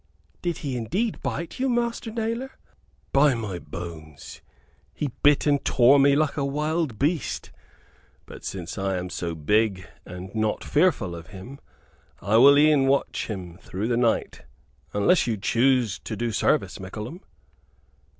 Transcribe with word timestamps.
"Did 0.41 0.57
he 0.65 0.75
indeed 0.77 1.21
bite 1.21 1.59
you, 1.59 1.69
Master 1.69 2.09
Nailor?" 2.09 2.57
"By 3.13 3.35
my 3.35 3.59
bones, 3.59 4.41
he 4.95 5.11
bit 5.21 5.45
and 5.45 5.63
tore 5.63 5.99
me 5.99 6.15
like 6.15 6.37
a 6.37 6.43
wild 6.43 6.97
beast. 6.97 7.51
But 8.25 8.43
since 8.43 8.79
I 8.79 8.97
am 8.97 9.11
so 9.11 9.35
big 9.35 9.87
and 10.03 10.33
not 10.33 10.63
fearful 10.63 11.15
of 11.15 11.27
him 11.27 11.59
I 12.19 12.37
will 12.37 12.57
e'en 12.57 12.87
watch 12.87 13.27
him 13.27 13.59
through 13.59 13.89
the 13.89 13.95
night, 13.95 14.41
unless 14.91 15.27
you 15.27 15.37
choose 15.37 15.99
to 15.99 16.15
do 16.15 16.31
service, 16.31 16.79
Mickleham?" 16.79 17.21